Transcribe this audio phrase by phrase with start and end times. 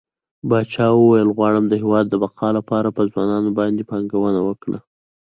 [0.49, 4.79] پاچا وويل غواړم د هيواد د بقا لپاره په ځوانانو باندې پانګونه وکړه.